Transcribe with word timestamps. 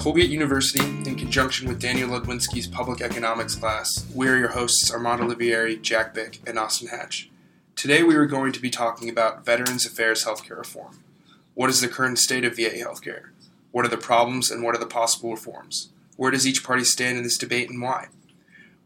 Colgate 0.00 0.30
University, 0.30 0.82
in 0.82 1.14
conjunction 1.14 1.68
with 1.68 1.78
Daniel 1.78 2.08
Ludwinski's 2.08 2.66
public 2.66 3.02
economics 3.02 3.54
class, 3.54 4.06
we 4.14 4.28
are 4.28 4.38
your 4.38 4.48
hosts 4.48 4.90
Armand 4.90 5.20
Olivieri, 5.20 5.80
Jack 5.82 6.14
Bick, 6.14 6.40
and 6.46 6.58
Austin 6.58 6.88
Hatch. 6.88 7.28
Today 7.76 8.02
we 8.02 8.14
are 8.14 8.24
going 8.24 8.52
to 8.52 8.62
be 8.62 8.70
talking 8.70 9.10
about 9.10 9.44
Veterans 9.44 9.84
Affairs 9.84 10.24
healthcare 10.24 10.56
reform. 10.56 11.04
What 11.52 11.68
is 11.68 11.82
the 11.82 11.88
current 11.88 12.18
state 12.18 12.46
of 12.46 12.56
VA 12.56 12.70
healthcare? 12.70 13.24
What 13.72 13.84
are 13.84 13.90
the 13.90 13.98
problems 13.98 14.50
and 14.50 14.64
what 14.64 14.74
are 14.74 14.78
the 14.78 14.86
possible 14.86 15.32
reforms? 15.32 15.90
Where 16.16 16.30
does 16.30 16.46
each 16.46 16.64
party 16.64 16.84
stand 16.84 17.18
in 17.18 17.22
this 17.22 17.36
debate 17.36 17.68
and 17.68 17.82
why? 17.82 18.06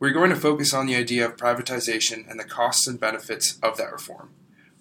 We're 0.01 0.11
going 0.11 0.31
to 0.31 0.37
focus 0.37 0.75
on 0.75 0.87
the 0.87 0.97
idea 0.97 1.25
of 1.25 1.37
privatization 1.37 2.29
and 2.29 2.41
the 2.41 2.45
costs 2.45 2.89
and 2.89 2.99
benefits 2.99 3.57
of 3.63 3.77
that 3.77 3.93
reform. 3.93 4.31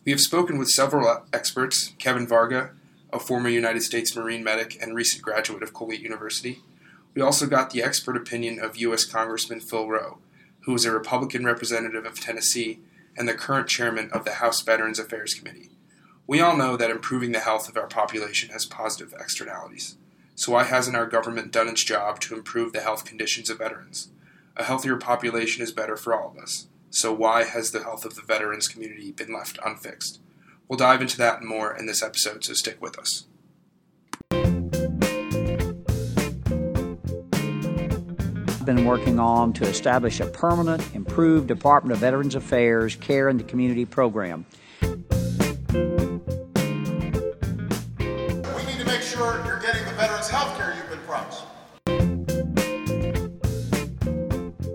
We 0.03 0.11
have 0.11 0.19
spoken 0.19 0.57
with 0.57 0.69
several 0.69 1.25
experts 1.31 1.93
Kevin 1.99 2.27
Varga, 2.27 2.71
a 3.13 3.19
former 3.19 3.47
United 3.47 3.83
States 3.83 4.15
Marine 4.15 4.43
medic 4.43 4.81
and 4.81 4.95
recent 4.95 5.21
graduate 5.21 5.61
of 5.61 5.71
Colgate 5.71 6.01
University. 6.01 6.61
We 7.13 7.21
also 7.21 7.45
got 7.45 7.69
the 7.69 7.83
expert 7.83 8.17
opinion 8.17 8.59
of 8.59 8.77
U.S. 8.77 9.05
Congressman 9.05 9.59
Phil 9.59 9.87
Roe, 9.87 10.17
who 10.61 10.73
is 10.73 10.83
a 10.83 10.91
Republican 10.91 11.45
representative 11.45 12.05
of 12.05 12.19
Tennessee 12.19 12.79
and 13.15 13.29
the 13.29 13.35
current 13.35 13.69
chairman 13.69 14.09
of 14.11 14.25
the 14.25 14.33
House 14.33 14.61
Veterans 14.61 14.97
Affairs 14.97 15.35
Committee. 15.35 15.69
We 16.25 16.41
all 16.41 16.57
know 16.57 16.75
that 16.75 16.89
improving 16.89 17.33
the 17.33 17.39
health 17.39 17.69
of 17.69 17.77
our 17.77 17.85
population 17.85 18.49
has 18.49 18.65
positive 18.65 19.13
externalities. 19.13 19.95
So, 20.33 20.53
why 20.53 20.63
hasn't 20.63 20.97
our 20.97 21.05
government 21.05 21.51
done 21.51 21.67
its 21.67 21.83
job 21.83 22.19
to 22.21 22.33
improve 22.33 22.73
the 22.73 22.81
health 22.81 23.05
conditions 23.05 23.51
of 23.51 23.59
veterans? 23.59 24.09
A 24.57 24.63
healthier 24.63 24.97
population 24.97 25.61
is 25.61 25.71
better 25.71 25.95
for 25.95 26.15
all 26.15 26.31
of 26.31 26.41
us. 26.41 26.65
So, 26.89 27.13
why 27.13 27.43
has 27.43 27.69
the 27.69 27.83
health 27.83 28.05
of 28.05 28.15
the 28.15 28.23
veterans 28.23 28.67
community 28.67 29.11
been 29.11 29.31
left 29.31 29.59
unfixed? 29.63 30.19
We'll 30.73 30.79
dive 30.79 31.01
into 31.03 31.17
that 31.19 31.39
and 31.39 31.47
more 31.47 31.77
in 31.77 31.85
this 31.85 32.01
episode, 32.01 32.43
so 32.43 32.53
stick 32.55 32.81
with 32.81 32.97
us. 32.97 33.27
We've 38.47 38.65
been 38.65 38.83
working 38.83 39.19
on 39.19 39.53
to 39.53 39.65
establish 39.65 40.19
a 40.19 40.25
permanent, 40.25 40.95
improved 40.95 41.47
Department 41.47 41.93
of 41.93 41.99
Veterans 41.99 42.33
Affairs 42.33 42.95
Care 42.95 43.29
in 43.29 43.37
the 43.37 43.43
Community 43.43 43.85
program. 43.85 44.47
We 44.81 44.89
need 44.89 45.19
to 48.79 48.85
make 48.87 49.03
sure 49.03 49.43
you're 49.45 49.59
getting 49.59 49.85
the 49.85 49.91
veterans 49.91 50.27
health 50.27 50.57
care 50.57 50.73
you've 50.75 50.89
been 50.89 50.97
promised. 51.05 51.43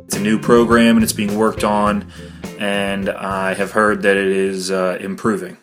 It's 0.05 0.15
a 0.15 0.21
new 0.21 0.39
program 0.39 0.97
and 0.97 1.03
it's 1.03 1.13
being 1.13 1.37
worked 1.37 1.65
on, 1.65 2.09
and 2.61 3.11
I 3.11 3.55
have 3.55 3.73
heard 3.73 4.03
that 4.03 4.17
it 4.17 4.29
is 4.29 4.71
uh, 4.71 4.99
improving. 5.01 5.57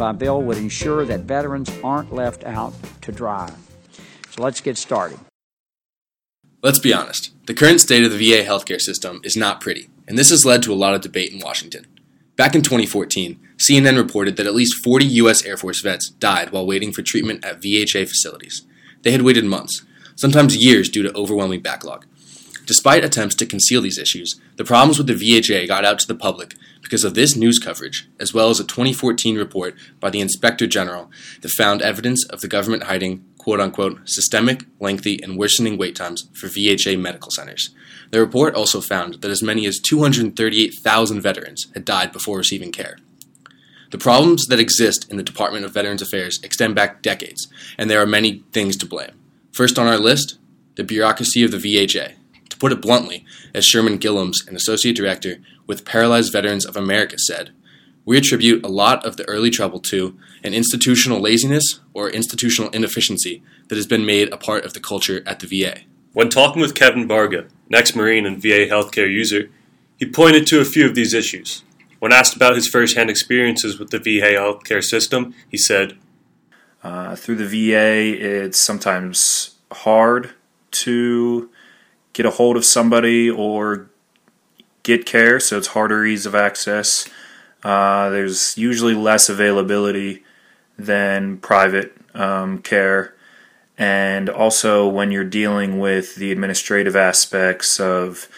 By 0.00 0.12
bill 0.12 0.40
would 0.40 0.56
ensure 0.56 1.04
that 1.04 1.20
veterans 1.20 1.70
aren't 1.84 2.10
left 2.10 2.42
out 2.44 2.72
to 3.02 3.12
dry. 3.12 3.52
So 4.30 4.42
let's 4.42 4.62
get 4.62 4.78
started. 4.78 5.18
Let's 6.62 6.78
be 6.78 6.94
honest. 6.94 7.32
The 7.46 7.52
current 7.52 7.82
state 7.82 8.02
of 8.02 8.10
the 8.10 8.16
VA 8.16 8.42
healthcare 8.42 8.80
system 8.80 9.20
is 9.24 9.36
not 9.36 9.60
pretty, 9.60 9.90
and 10.08 10.16
this 10.16 10.30
has 10.30 10.46
led 10.46 10.62
to 10.62 10.72
a 10.72 10.74
lot 10.74 10.94
of 10.94 11.02
debate 11.02 11.34
in 11.34 11.40
Washington. 11.40 11.86
Back 12.34 12.54
in 12.54 12.62
2014, 12.62 13.38
CNN 13.58 13.98
reported 13.98 14.38
that 14.38 14.46
at 14.46 14.54
least 14.54 14.82
40 14.82 15.04
U.S. 15.04 15.44
Air 15.44 15.58
Force 15.58 15.82
vets 15.82 16.08
died 16.08 16.50
while 16.50 16.66
waiting 16.66 16.92
for 16.92 17.02
treatment 17.02 17.44
at 17.44 17.60
VHA 17.60 18.08
facilities. 18.08 18.66
They 19.02 19.10
had 19.10 19.20
waited 19.20 19.44
months, 19.44 19.84
sometimes 20.16 20.56
years 20.56 20.88
due 20.88 21.02
to 21.02 21.14
overwhelming 21.14 21.60
backlog. 21.60 22.06
Despite 22.66 23.04
attempts 23.04 23.34
to 23.36 23.46
conceal 23.46 23.80
these 23.80 23.98
issues, 23.98 24.40
the 24.56 24.64
problems 24.64 24.98
with 24.98 25.06
the 25.06 25.14
VHA 25.14 25.66
got 25.66 25.84
out 25.84 25.98
to 26.00 26.06
the 26.06 26.14
public 26.14 26.54
because 26.82 27.04
of 27.04 27.14
this 27.14 27.36
news 27.36 27.58
coverage, 27.58 28.08
as 28.18 28.32
well 28.32 28.50
as 28.50 28.60
a 28.60 28.64
2014 28.64 29.36
report 29.36 29.74
by 29.98 30.10
the 30.10 30.20
Inspector 30.20 30.66
General 30.66 31.10
that 31.40 31.50
found 31.50 31.82
evidence 31.82 32.24
of 32.26 32.40
the 32.40 32.48
government 32.48 32.84
hiding 32.84 33.24
quote 33.38 33.60
unquote 33.60 34.08
systemic, 34.08 34.64
lengthy, 34.78 35.22
and 35.22 35.38
worsening 35.38 35.78
wait 35.78 35.96
times 35.96 36.28
for 36.34 36.46
VHA 36.46 37.00
medical 37.00 37.30
centers. 37.30 37.70
The 38.10 38.20
report 38.20 38.54
also 38.54 38.80
found 38.80 39.14
that 39.22 39.30
as 39.30 39.42
many 39.42 39.66
as 39.66 39.78
238,000 39.78 41.20
veterans 41.20 41.66
had 41.74 41.84
died 41.84 42.12
before 42.12 42.38
receiving 42.38 42.70
care. 42.70 42.98
The 43.90 43.98
problems 43.98 44.46
that 44.46 44.60
exist 44.60 45.10
in 45.10 45.16
the 45.16 45.22
Department 45.22 45.64
of 45.64 45.74
Veterans 45.74 46.02
Affairs 46.02 46.38
extend 46.42 46.74
back 46.76 47.02
decades, 47.02 47.48
and 47.76 47.90
there 47.90 48.00
are 48.00 48.06
many 48.06 48.44
things 48.52 48.76
to 48.76 48.86
blame. 48.86 49.18
First 49.52 49.78
on 49.78 49.86
our 49.86 49.98
list, 49.98 50.38
the 50.76 50.84
bureaucracy 50.84 51.42
of 51.42 51.50
the 51.50 51.56
VHA 51.56 52.14
put 52.60 52.70
it 52.72 52.80
bluntly, 52.80 53.24
as 53.52 53.64
Sherman 53.64 53.98
Gillums, 53.98 54.46
an 54.46 54.54
associate 54.54 54.94
director 54.94 55.38
with 55.66 55.84
Paralyzed 55.84 56.32
Veterans 56.32 56.64
of 56.64 56.76
America, 56.76 57.18
said, 57.18 57.50
we 58.04 58.16
attribute 58.16 58.64
a 58.64 58.68
lot 58.68 59.04
of 59.04 59.16
the 59.16 59.28
early 59.28 59.50
trouble 59.50 59.78
to 59.80 60.16
an 60.42 60.54
institutional 60.54 61.20
laziness 61.20 61.80
or 61.92 62.10
institutional 62.10 62.70
inefficiency 62.70 63.42
that 63.68 63.76
has 63.76 63.86
been 63.86 64.06
made 64.06 64.32
a 64.32 64.36
part 64.36 64.64
of 64.64 64.72
the 64.72 64.80
culture 64.80 65.22
at 65.26 65.40
the 65.40 65.46
VA. 65.46 65.80
When 66.12 66.28
talking 66.28 66.60
with 66.60 66.74
Kevin 66.74 67.06
Varga, 67.06 67.46
an 67.68 67.74
ex 67.74 67.94
Marine 67.94 68.26
and 68.26 68.40
VA 68.40 68.66
healthcare 68.66 69.10
user, 69.10 69.50
he 69.96 70.06
pointed 70.06 70.46
to 70.48 70.60
a 70.60 70.64
few 70.64 70.86
of 70.86 70.94
these 70.94 71.14
issues. 71.14 71.62
When 71.98 72.12
asked 72.12 72.34
about 72.34 72.56
his 72.56 72.66
firsthand 72.66 73.10
experiences 73.10 73.78
with 73.78 73.90
the 73.90 73.98
VA 73.98 74.32
healthcare 74.32 74.82
system, 74.82 75.34
he 75.48 75.58
said, 75.58 75.98
uh, 76.82 77.14
Through 77.14 77.36
the 77.36 77.46
VA, 77.46 78.46
it's 78.46 78.58
sometimes 78.58 79.56
hard 79.70 80.30
to 80.70 81.50
get 82.12 82.26
a 82.26 82.30
hold 82.30 82.56
of 82.56 82.64
somebody 82.64 83.30
or 83.30 83.88
get 84.82 85.06
care, 85.06 85.40
so 85.40 85.58
it's 85.58 85.68
harder 85.68 86.04
ease 86.04 86.26
of 86.26 86.34
access. 86.34 87.08
Uh, 87.62 88.08
there's 88.10 88.56
usually 88.56 88.94
less 88.94 89.28
availability 89.28 90.24
than 90.78 91.36
private 91.38 91.96
um, 92.14 92.58
care. 92.58 93.14
And 93.76 94.28
also, 94.28 94.86
when 94.88 95.10
you're 95.10 95.24
dealing 95.24 95.78
with 95.78 96.16
the 96.16 96.32
administrative 96.32 96.96
aspects 96.96 97.80
of 97.80 98.28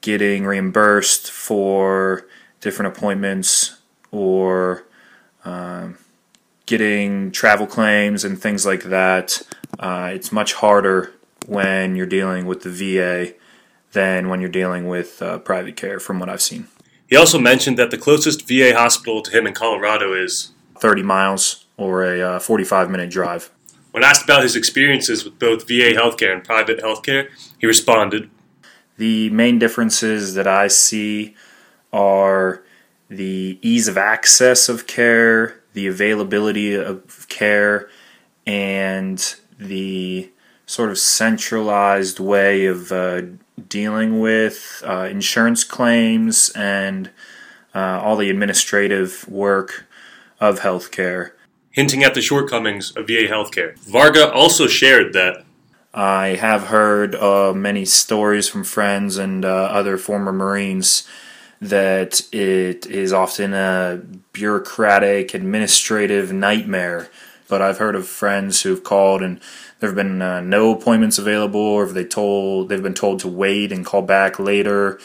getting 0.00 0.44
reimbursed 0.44 1.30
for 1.30 2.26
different 2.60 2.96
appointments 2.96 3.78
or 4.10 4.84
um, 5.44 5.96
getting 6.66 7.30
travel 7.30 7.66
claims 7.66 8.24
and 8.24 8.38
things 8.38 8.66
like 8.66 8.84
that, 8.84 9.40
uh, 9.78 10.10
it's 10.12 10.30
much 10.30 10.54
harder 10.54 11.12
when 11.46 11.96
you're 11.96 12.06
dealing 12.06 12.46
with 12.46 12.62
the 12.62 12.70
VA 12.70 13.34
than 13.92 14.28
when 14.28 14.40
you're 14.40 14.50
dealing 14.50 14.88
with 14.88 15.22
uh, 15.22 15.38
private 15.38 15.76
care, 15.76 16.00
from 16.00 16.18
what 16.18 16.28
I've 16.28 16.42
seen. 16.42 16.68
He 17.06 17.16
also 17.16 17.38
mentioned 17.38 17.78
that 17.78 17.90
the 17.90 17.98
closest 17.98 18.46
VA 18.46 18.74
hospital 18.74 19.22
to 19.22 19.30
him 19.30 19.46
in 19.46 19.54
Colorado 19.54 20.12
is 20.12 20.52
30 20.80 21.02
miles 21.02 21.66
or 21.76 22.04
a 22.04 22.20
uh, 22.20 22.38
45 22.38 22.90
minute 22.90 23.10
drive. 23.10 23.50
When 23.92 24.02
asked 24.02 24.24
about 24.24 24.42
his 24.42 24.56
experiences 24.56 25.24
with 25.24 25.38
both 25.38 25.68
VA 25.68 25.92
healthcare 25.92 26.32
and 26.32 26.42
private 26.42 26.80
healthcare, 26.80 27.28
he 27.58 27.66
responded 27.66 28.30
The 28.96 29.30
main 29.30 29.58
differences 29.58 30.34
that 30.34 30.48
I 30.48 30.66
see 30.66 31.36
are 31.92 32.64
the 33.08 33.58
ease 33.62 33.86
of 33.86 33.96
access 33.96 34.68
of 34.68 34.86
care, 34.86 35.60
the 35.74 35.86
availability 35.86 36.74
of 36.74 37.28
care, 37.28 37.88
and 38.46 39.36
the 39.58 40.30
sort 40.66 40.90
of 40.90 40.98
centralized 40.98 42.18
way 42.18 42.66
of 42.66 42.90
uh, 42.90 43.22
dealing 43.68 44.20
with 44.20 44.82
uh, 44.86 45.08
insurance 45.10 45.64
claims 45.64 46.50
and 46.50 47.10
uh, 47.74 48.00
all 48.02 48.16
the 48.16 48.30
administrative 48.30 49.28
work 49.28 49.86
of 50.40 50.60
healthcare. 50.60 51.32
Hinting 51.70 52.04
at 52.04 52.14
the 52.14 52.22
shortcomings 52.22 52.92
of 52.92 53.06
VA 53.06 53.26
healthcare. 53.28 53.76
Varga 53.78 54.32
also 54.32 54.66
shared 54.66 55.12
that. 55.12 55.44
I 55.92 56.28
have 56.40 56.64
heard 56.64 57.14
uh, 57.14 57.52
many 57.52 57.84
stories 57.84 58.48
from 58.48 58.64
friends 58.64 59.16
and 59.16 59.44
uh, 59.44 59.48
other 59.48 59.96
former 59.96 60.32
Marines 60.32 61.06
that 61.60 62.20
it 62.32 62.84
is 62.86 63.12
often 63.12 63.54
a 63.54 64.02
bureaucratic, 64.32 65.34
administrative 65.34 66.32
nightmare. 66.32 67.10
But 67.54 67.62
I've 67.62 67.78
heard 67.78 67.94
of 67.94 68.08
friends 68.08 68.62
who've 68.62 68.82
called 68.82 69.22
and 69.22 69.38
there 69.78 69.88
have 69.88 69.94
been 69.94 70.20
uh, 70.20 70.40
no 70.40 70.74
appointments 70.74 71.18
available, 71.18 71.60
or 71.60 71.86
have 71.86 71.94
they 71.94 72.04
told 72.04 72.68
they've 72.68 72.82
been 72.82 72.94
told 72.94 73.20
to 73.20 73.28
wait 73.28 73.70
and 73.70 73.86
call 73.86 74.02
back 74.02 74.40
later, 74.40 74.98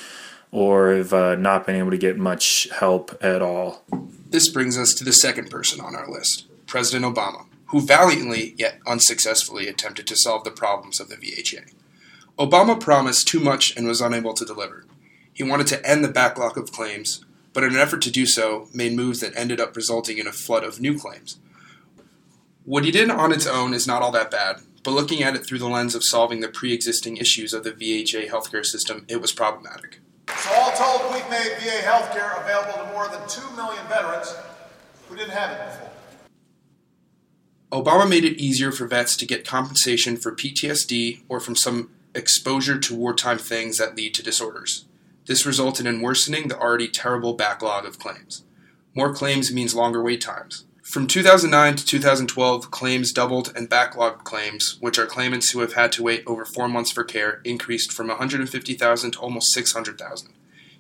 or 0.51 0.95
have 0.95 1.13
uh, 1.13 1.35
not 1.35 1.67
been 1.67 1.75
able 1.75 1.91
to 1.91 1.97
get 1.99 2.17
much 2.17 2.67
help 2.79 3.15
at 3.21 3.43
all. 3.43 3.83
This 4.31 4.49
brings 4.49 4.79
us 4.79 4.95
to 4.95 5.03
the 5.03 5.13
second 5.13 5.51
person 5.51 5.79
on 5.79 5.95
our 5.95 6.09
list, 6.09 6.47
President 6.65 7.05
Obama, 7.05 7.45
who 7.67 7.81
valiantly 7.81 8.55
yet 8.57 8.79
unsuccessfully 8.87 9.67
attempted 9.67 10.07
to 10.07 10.15
solve 10.17 10.43
the 10.43 10.49
problems 10.49 10.99
of 10.99 11.07
the 11.07 11.17
VHA. 11.17 11.71
Obama 12.39 12.79
promised 12.79 13.27
too 13.27 13.39
much 13.39 13.77
and 13.77 13.85
was 13.85 14.01
unable 14.01 14.33
to 14.33 14.43
deliver. 14.43 14.85
He 15.31 15.43
wanted 15.43 15.67
to 15.67 15.87
end 15.87 16.03
the 16.03 16.09
backlog 16.09 16.57
of 16.57 16.71
claims, 16.71 17.23
but 17.53 17.63
in 17.63 17.75
an 17.75 17.79
effort 17.79 18.01
to 18.01 18.11
do 18.11 18.25
so, 18.25 18.69
made 18.73 18.93
moves 18.93 19.19
that 19.19 19.35
ended 19.35 19.61
up 19.61 19.75
resulting 19.75 20.17
in 20.17 20.25
a 20.25 20.31
flood 20.31 20.63
of 20.63 20.81
new 20.81 20.97
claims. 20.97 21.37
What 22.69 22.85
he 22.85 22.91
did 22.91 23.09
on 23.09 23.31
its 23.31 23.47
own 23.47 23.73
is 23.73 23.87
not 23.87 24.03
all 24.03 24.11
that 24.11 24.29
bad, 24.29 24.57
but 24.83 24.91
looking 24.91 25.23
at 25.23 25.33
it 25.33 25.43
through 25.43 25.57
the 25.57 25.67
lens 25.67 25.95
of 25.95 26.03
solving 26.03 26.39
the 26.39 26.47
pre 26.47 26.71
existing 26.71 27.17
issues 27.17 27.51
of 27.51 27.63
the 27.63 27.71
VHA 27.71 28.29
healthcare 28.29 28.63
system, 28.63 29.07
it 29.09 29.19
was 29.19 29.31
problematic. 29.31 30.01
So, 30.37 30.53
all 30.53 30.71
told, 30.73 31.11
we've 31.11 31.27
made 31.31 31.51
VA 31.59 31.81
healthcare 31.81 32.39
available 32.39 32.85
to 32.85 32.93
more 32.93 33.07
than 33.07 33.27
2 33.27 33.55
million 33.55 33.83
veterans 33.87 34.35
who 35.07 35.15
didn't 35.15 35.31
have 35.31 35.49
it 35.49 35.65
before. 35.65 35.89
Obama 37.71 38.07
made 38.07 38.23
it 38.23 38.39
easier 38.39 38.71
for 38.71 38.85
vets 38.85 39.17
to 39.17 39.25
get 39.25 39.47
compensation 39.47 40.15
for 40.15 40.31
PTSD 40.35 41.23
or 41.27 41.39
from 41.39 41.55
some 41.55 41.89
exposure 42.13 42.77
to 42.77 42.95
wartime 42.95 43.39
things 43.39 43.79
that 43.79 43.95
lead 43.95 44.13
to 44.13 44.21
disorders. 44.21 44.85
This 45.25 45.43
resulted 45.43 45.87
in 45.87 46.01
worsening 46.01 46.49
the 46.49 46.59
already 46.59 46.87
terrible 46.87 47.33
backlog 47.33 47.85
of 47.85 47.97
claims. 47.97 48.43
More 48.93 49.11
claims 49.11 49.51
means 49.51 49.73
longer 49.73 50.03
wait 50.03 50.21
times. 50.21 50.65
From 50.89 51.05
2009 51.05 51.75
to 51.75 51.85
2012, 51.85 52.71
claims 52.71 53.11
doubled 53.11 53.53
and 53.55 53.69
backlog 53.69 54.23
claims, 54.23 54.79
which 54.79 54.97
are 54.97 55.05
claimants 55.05 55.51
who 55.51 55.59
have 55.59 55.73
had 55.73 55.91
to 55.91 56.01
wait 56.01 56.23
over 56.25 56.45
four 56.45 56.67
months 56.67 56.91
for 56.91 57.03
care, 57.03 57.41
increased 57.43 57.93
from 57.93 58.07
150,000 58.07 59.11
to 59.11 59.19
almost 59.19 59.53
600,000. 59.53 60.33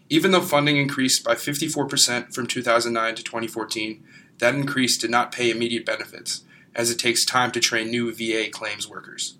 Even 0.09 0.31
though 0.31 0.41
funding 0.41 0.77
increased 0.77 1.23
by 1.23 1.35
54% 1.35 2.33
from 2.33 2.47
2009 2.47 3.15
to 3.15 3.23
2014, 3.23 4.03
that 4.39 4.55
increase 4.55 4.97
did 4.97 5.11
not 5.11 5.31
pay 5.31 5.51
immediate 5.51 5.85
benefits, 5.85 6.41
as 6.73 6.89
it 6.89 6.97
takes 6.97 7.23
time 7.23 7.51
to 7.51 7.59
train 7.59 7.91
new 7.91 8.11
VA 8.11 8.49
claims 8.49 8.89
workers. 8.89 9.37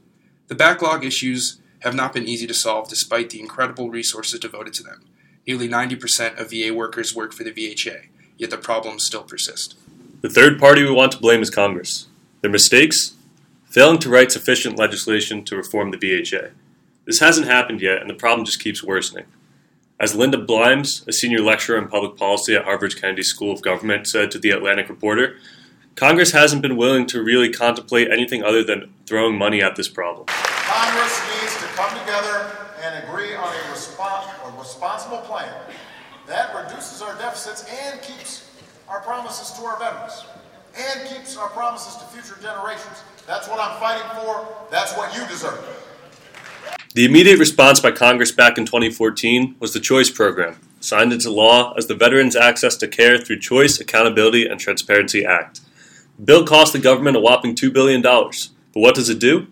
The 0.49 0.55
backlog 0.55 1.03
issues 1.03 1.59
have 1.79 1.95
not 1.95 2.13
been 2.13 2.27
easy 2.27 2.45
to 2.45 2.53
solve 2.53 2.89
despite 2.89 3.31
the 3.31 3.39
incredible 3.39 3.89
resources 3.89 4.39
devoted 4.39 4.75
to 4.75 4.83
them. 4.83 5.05
Nearly 5.47 5.67
90% 5.67 6.39
of 6.39 6.51
VA 6.51 6.71
workers 6.71 7.15
work 7.15 7.33
for 7.33 7.43
the 7.43 7.51
VHA, 7.51 8.09
yet 8.37 8.51
the 8.51 8.57
problems 8.57 9.07
still 9.07 9.23
persist. 9.23 9.78
The 10.21 10.29
third 10.29 10.59
party 10.59 10.83
we 10.83 10.91
want 10.91 11.13
to 11.13 11.17
blame 11.17 11.41
is 11.41 11.49
Congress. 11.49 12.07
Their 12.41 12.51
mistakes? 12.51 13.15
Failing 13.69 13.99
to 13.99 14.09
write 14.09 14.33
sufficient 14.33 14.77
legislation 14.77 15.45
to 15.45 15.55
reform 15.55 15.91
the 15.91 15.97
VHA. 15.97 16.51
This 17.05 17.21
hasn't 17.21 17.47
happened 17.47 17.81
yet, 17.81 18.01
and 18.01 18.09
the 18.09 18.15
problem 18.15 18.43
just 18.43 18.61
keeps 18.61 18.83
worsening. 18.83 19.23
As 19.97 20.15
Linda 20.15 20.37
Bilmes, 20.37 21.05
a 21.07 21.13
senior 21.13 21.39
lecturer 21.39 21.77
in 21.77 21.87
public 21.87 22.17
policy 22.17 22.53
at 22.53 22.65
Harvard's 22.65 22.95
Kennedy 22.95 23.23
School 23.23 23.53
of 23.53 23.61
Government, 23.61 24.07
said 24.07 24.29
to 24.31 24.39
the 24.39 24.49
Atlantic 24.49 24.89
Reporter, 24.89 25.37
Congress 25.95 26.33
hasn't 26.33 26.61
been 26.61 26.75
willing 26.75 27.05
to 27.07 27.23
really 27.23 27.49
contemplate 27.49 28.11
anything 28.11 28.43
other 28.43 28.61
than 28.61 28.93
throwing 29.05 29.37
money 29.37 29.61
at 29.61 29.77
this 29.77 29.87
problem. 29.87 30.25
Congress 30.27 31.21
needs 31.41 31.55
to 31.59 31.65
come 31.77 31.97
together 31.97 32.67
and 32.83 33.05
agree 33.05 33.35
on 33.35 33.47
a, 33.47 33.59
respons- 33.71 34.53
a 34.53 34.59
responsible 34.59 35.19
plan 35.19 35.53
that 36.27 36.53
reduces 36.53 37.01
our 37.01 37.17
deficits 37.17 37.65
and 37.71 38.01
keeps 38.01 38.38
our 38.89 39.01
promises 39.01 39.51
to 39.57 39.65
our 39.65 39.77
veterans 39.77 40.25
and 40.77 41.07
keeps 41.09 41.37
our 41.37 41.49
promises 41.49 41.95
to 41.97 42.05
future 42.05 42.39
generations. 42.41 43.03
That's 43.27 43.47
what 43.47 43.59
I'm 43.59 43.79
fighting 43.79 44.09
for. 44.21 44.67
That's 44.71 44.95
what 44.97 45.15
you 45.15 45.27
deserve. 45.27 45.63
The 46.95 47.05
immediate 47.05 47.37
response 47.37 47.79
by 47.79 47.91
Congress 47.91 48.31
back 48.31 48.57
in 48.57 48.65
2014 48.65 49.55
was 49.59 49.73
the 49.73 49.79
CHOICE 49.79 50.09
program, 50.09 50.59
signed 50.79 51.13
into 51.13 51.29
law 51.29 51.73
as 51.73 51.85
the 51.85 51.93
Veterans 51.93 52.35
Access 52.35 52.75
to 52.77 52.87
Care 52.87 53.19
Through 53.19 53.39
Choice, 53.39 53.79
Accountability, 53.79 54.47
and 54.47 54.59
Transparency 54.59 55.23
Act. 55.23 55.61
The 56.17 56.23
bill 56.23 56.45
cost 56.45 56.73
the 56.73 56.79
government 56.79 57.15
a 57.15 57.19
whopping 57.19 57.55
$2 57.55 57.71
billion. 57.71 58.01
But 58.01 58.31
what 58.73 58.95
does 58.95 59.09
it 59.09 59.19
do? 59.19 59.47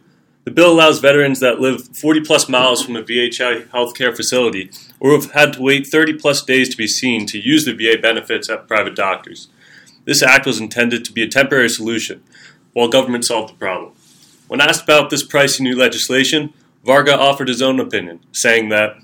The 0.48 0.54
bill 0.54 0.72
allows 0.72 1.00
veterans 1.00 1.42
that 1.42 1.60
live 1.60 1.90
40 1.90 2.22
plus 2.22 2.48
miles 2.48 2.82
from 2.82 2.96
a 2.96 3.04
VHA 3.04 3.68
healthcare 3.72 4.16
facility 4.16 4.72
or 4.98 5.12
have 5.12 5.32
had 5.32 5.52
to 5.52 5.62
wait 5.62 5.86
30 5.86 6.14
plus 6.14 6.42
days 6.42 6.70
to 6.70 6.78
be 6.78 6.88
seen 6.88 7.26
to 7.26 7.38
use 7.38 7.66
the 7.66 7.74
VA 7.74 8.02
benefits 8.02 8.50
at 8.50 8.66
private 8.66 8.96
doctors. 8.96 9.50
This 10.06 10.24
act 10.24 10.46
was 10.46 10.62
intended 10.62 11.04
to 11.04 11.12
be 11.12 11.22
a 11.22 11.28
temporary 11.28 11.68
solution 11.68 12.24
while 12.72 12.88
government 12.88 13.26
solved 13.26 13.56
the 13.56 13.58
problem. 13.58 13.92
When 14.48 14.62
asked 14.62 14.86
about 14.86 15.10
this 15.10 15.28
pricey 15.28 15.60
new 15.60 15.76
legislation, 15.76 16.54
Varga 16.82 17.20
offered 17.20 17.50
his 17.50 17.62
own 17.62 17.82
opinion, 17.82 18.22
saying 18.32 18.70
that 18.70 18.96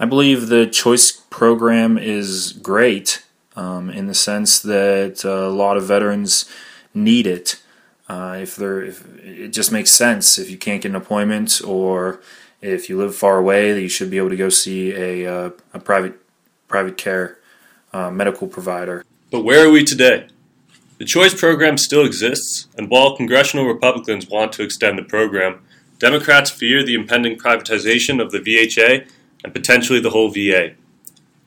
I 0.00 0.04
believe 0.04 0.48
the 0.48 0.66
choice 0.66 1.12
program 1.12 1.96
is 1.96 2.50
great 2.54 3.24
um, 3.54 3.88
in 3.88 4.08
the 4.08 4.14
sense 4.14 4.58
that 4.62 5.22
a 5.22 5.48
lot 5.48 5.76
of 5.76 5.84
veterans 5.84 6.50
need 6.92 7.28
it. 7.28 7.62
Uh, 8.08 8.38
if 8.40 8.54
they're, 8.54 8.82
if 8.82 9.04
it 9.18 9.48
just 9.48 9.72
makes 9.72 9.90
sense 9.90 10.38
if 10.38 10.48
you 10.48 10.56
can't 10.56 10.82
get 10.82 10.90
an 10.90 10.96
appointment 10.96 11.60
or 11.64 12.20
if 12.62 12.88
you 12.88 12.96
live 12.96 13.14
far 13.14 13.38
away, 13.38 13.80
you 13.80 13.88
should 13.88 14.10
be 14.10 14.18
able 14.18 14.30
to 14.30 14.36
go 14.36 14.48
see 14.48 14.92
a 14.92 15.26
uh, 15.26 15.50
a 15.74 15.78
private 15.78 16.14
private 16.68 16.96
care 16.96 17.38
uh, 17.92 18.10
medical 18.10 18.46
provider. 18.46 19.04
But 19.30 19.42
where 19.42 19.66
are 19.66 19.70
we 19.70 19.84
today? 19.84 20.28
The 20.98 21.04
choice 21.04 21.38
program 21.38 21.76
still 21.76 22.06
exists, 22.06 22.68
and 22.78 22.88
while 22.88 23.16
congressional 23.16 23.66
Republicans 23.66 24.28
want 24.28 24.52
to 24.54 24.62
extend 24.62 24.98
the 24.98 25.02
program, 25.02 25.60
Democrats 25.98 26.50
fear 26.50 26.82
the 26.82 26.94
impending 26.94 27.38
privatization 27.38 28.22
of 28.22 28.30
the 28.30 28.38
VHA 28.38 29.06
and 29.44 29.52
potentially 29.52 30.00
the 30.00 30.10
whole 30.10 30.30
VA. 30.30 30.74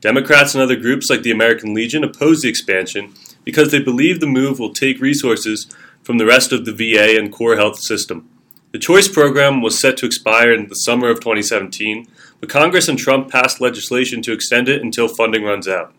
Democrats 0.01 0.53
and 0.53 0.63
other 0.63 0.75
groups 0.75 1.09
like 1.09 1.23
the 1.23 1.31
American 1.31 1.73
Legion 1.73 2.03
oppose 2.03 2.41
the 2.41 2.49
expansion 2.49 3.13
because 3.43 3.71
they 3.71 3.81
believe 3.81 4.19
the 4.19 4.27
move 4.27 4.59
will 4.59 4.73
take 4.73 5.01
resources 5.01 5.67
from 6.09 6.17
the 6.17 6.25
rest 6.25 6.51
of 6.51 6.65
the 6.65 6.73
VA 6.73 7.19
and 7.19 7.31
core 7.31 7.55
health 7.55 7.77
system. 7.77 8.27
The 8.71 8.79
choice 8.79 9.07
program 9.07 9.61
was 9.61 9.79
set 9.79 9.95
to 9.97 10.07
expire 10.07 10.51
in 10.51 10.67
the 10.67 10.73
summer 10.73 11.07
of 11.07 11.19
2017, 11.19 12.07
but 12.39 12.49
Congress 12.49 12.87
and 12.87 12.97
Trump 12.97 13.29
passed 13.29 13.61
legislation 13.61 14.23
to 14.23 14.31
extend 14.31 14.67
it 14.69 14.81
until 14.81 15.07
funding 15.07 15.43
runs 15.43 15.67
out. 15.67 15.93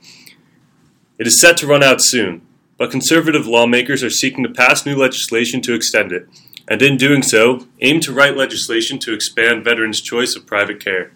It 1.17 1.29
is 1.29 1.41
set 1.41 1.57
to 1.59 1.69
run 1.69 1.85
out 1.85 2.03
soon, 2.03 2.43
but 2.77 2.91
conservative 2.91 3.47
lawmakers 3.47 4.03
are 4.03 4.11
seeking 4.11 4.43
to 4.43 4.51
pass 4.53 4.85
new 4.85 4.97
legislation 4.97 5.61
to 5.61 5.75
extend 5.75 6.11
it, 6.11 6.29
and 6.67 6.83
in 6.83 6.97
doing 6.97 7.23
so, 7.23 7.69
aim 7.81 8.01
to 8.01 8.13
write 8.13 8.37
legislation 8.37 8.99
to 8.99 9.15
expand 9.15 9.63
veterans' 9.63 10.01
choice 10.01 10.35
of 10.35 10.45
private 10.45 10.83
care. 10.83 11.13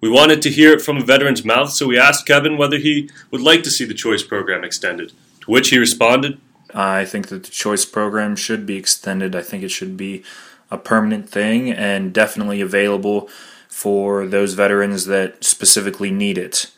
We 0.00 0.08
wanted 0.08 0.40
to 0.40 0.50
hear 0.50 0.72
it 0.72 0.80
from 0.80 0.96
a 0.96 1.04
veteran's 1.04 1.44
mouth, 1.44 1.72
so 1.74 1.86
we 1.86 1.98
asked 1.98 2.24
Kevin 2.24 2.56
whether 2.56 2.78
he 2.78 3.10
would 3.30 3.42
like 3.42 3.62
to 3.64 3.70
see 3.70 3.84
the 3.84 3.92
choice 3.92 4.22
program 4.22 4.64
extended, 4.64 5.12
to 5.42 5.50
which 5.50 5.68
he 5.68 5.76
responded, 5.76 6.40
I 6.74 7.04
think 7.04 7.28
that 7.28 7.44
the 7.44 7.50
choice 7.50 7.84
program 7.84 8.36
should 8.36 8.66
be 8.66 8.76
extended. 8.76 9.34
I 9.34 9.42
think 9.42 9.62
it 9.62 9.70
should 9.70 9.96
be 9.96 10.22
a 10.70 10.78
permanent 10.78 11.28
thing 11.28 11.70
and 11.70 12.12
definitely 12.12 12.60
available 12.60 13.28
for 13.68 14.26
those 14.26 14.54
veterans 14.54 15.06
that 15.06 15.44
specifically 15.44 16.10
need 16.10 16.38
it. 16.38 16.70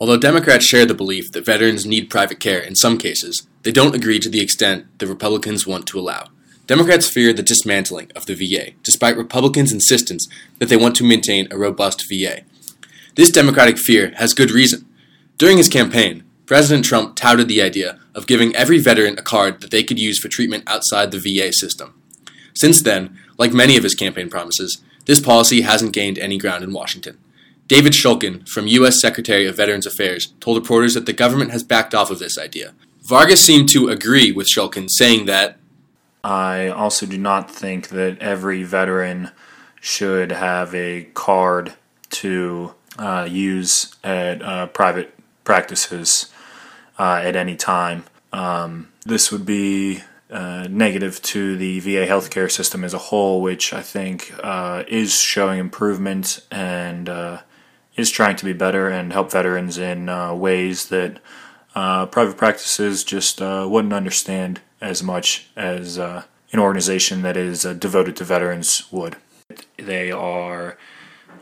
Although 0.00 0.16
Democrats 0.16 0.64
share 0.64 0.86
the 0.86 0.94
belief 0.94 1.32
that 1.32 1.44
veterans 1.44 1.84
need 1.84 2.10
private 2.10 2.40
care 2.40 2.60
in 2.60 2.76
some 2.76 2.98
cases, 2.98 3.46
they 3.62 3.72
don't 3.72 3.94
agree 3.94 4.20
to 4.20 4.28
the 4.28 4.40
extent 4.40 4.86
the 4.98 5.06
Republicans 5.06 5.66
want 5.66 5.86
to 5.88 5.98
allow. 5.98 6.28
Democrats 6.66 7.08
fear 7.08 7.32
the 7.32 7.42
dismantling 7.42 8.12
of 8.14 8.26
the 8.26 8.34
VA, 8.34 8.72
despite 8.82 9.16
Republicans' 9.16 9.72
insistence 9.72 10.28
that 10.58 10.68
they 10.68 10.76
want 10.76 10.94
to 10.96 11.04
maintain 11.04 11.48
a 11.50 11.58
robust 11.58 12.04
VA. 12.08 12.42
This 13.16 13.30
Democratic 13.30 13.78
fear 13.78 14.12
has 14.16 14.34
good 14.34 14.50
reason. 14.50 14.86
During 15.38 15.56
his 15.56 15.68
campaign, 15.68 16.24
President 16.48 16.82
Trump 16.82 17.14
touted 17.14 17.46
the 17.46 17.60
idea 17.60 18.00
of 18.14 18.26
giving 18.26 18.56
every 18.56 18.78
veteran 18.78 19.18
a 19.18 19.22
card 19.22 19.60
that 19.60 19.70
they 19.70 19.84
could 19.84 19.98
use 19.98 20.18
for 20.18 20.28
treatment 20.28 20.64
outside 20.66 21.10
the 21.10 21.18
VA 21.18 21.52
system. 21.52 22.00
Since 22.54 22.80
then, 22.80 23.18
like 23.36 23.52
many 23.52 23.76
of 23.76 23.82
his 23.82 23.94
campaign 23.94 24.30
promises, 24.30 24.82
this 25.04 25.20
policy 25.20 25.60
hasn't 25.60 25.92
gained 25.92 26.18
any 26.18 26.38
ground 26.38 26.64
in 26.64 26.72
Washington. 26.72 27.18
David 27.66 27.92
Shulkin, 27.92 28.48
from 28.48 28.66
U.S. 28.66 28.98
Secretary 28.98 29.46
of 29.46 29.56
Veterans 29.56 29.84
Affairs, 29.84 30.32
told 30.40 30.56
reporters 30.56 30.94
that 30.94 31.04
the 31.04 31.12
government 31.12 31.50
has 31.50 31.62
backed 31.62 31.94
off 31.94 32.10
of 32.10 32.18
this 32.18 32.38
idea. 32.38 32.72
Vargas 33.02 33.42
seemed 33.42 33.68
to 33.68 33.90
agree 33.90 34.32
with 34.32 34.48
Shulkin, 34.48 34.88
saying 34.88 35.26
that 35.26 35.58
I 36.24 36.68
also 36.68 37.04
do 37.04 37.18
not 37.18 37.50
think 37.50 37.88
that 37.88 38.18
every 38.20 38.62
veteran 38.62 39.32
should 39.82 40.32
have 40.32 40.74
a 40.74 41.10
card 41.12 41.74
to 42.08 42.72
uh, 42.98 43.28
use 43.30 43.94
at 44.02 44.40
uh, 44.40 44.68
private 44.68 45.14
practices 45.44 46.32
uh, 46.98 47.20
at 47.22 47.36
any 47.36 47.56
time. 47.56 48.04
Um, 48.32 48.88
this 49.06 49.32
would 49.32 49.46
be 49.46 50.02
uh, 50.30 50.66
negative 50.68 51.22
to 51.22 51.56
the 51.56 51.80
VA 51.80 52.06
healthcare 52.06 52.50
system 52.50 52.84
as 52.84 52.92
a 52.92 52.98
whole, 52.98 53.40
which 53.40 53.72
I 53.72 53.80
think 53.80 54.32
uh, 54.42 54.84
is 54.86 55.18
showing 55.18 55.58
improvement 55.58 56.44
and 56.50 57.08
uh, 57.08 57.40
is 57.96 58.10
trying 58.10 58.36
to 58.36 58.44
be 58.44 58.52
better 58.52 58.88
and 58.88 59.12
help 59.12 59.30
veterans 59.30 59.78
in 59.78 60.08
uh, 60.08 60.34
ways 60.34 60.88
that 60.88 61.18
uh, 61.74 62.06
private 62.06 62.36
practices 62.36 63.04
just 63.04 63.40
wouldn't 63.40 63.94
understand 63.94 64.60
as 64.80 65.02
much 65.02 65.48
as 65.56 65.96
an 65.96 66.24
organization 66.58 67.22
that 67.22 67.36
is 67.36 67.62
devoted 67.62 68.16
to 68.16 68.24
veterans 68.24 68.90
would. 68.92 69.16
They 69.78 70.10
are 70.10 70.76